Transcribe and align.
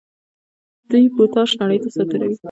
دوی 0.89 1.05
پوټاش 1.15 1.49
نړۍ 1.61 1.77
ته 1.83 1.89
صادروي. 1.95 2.35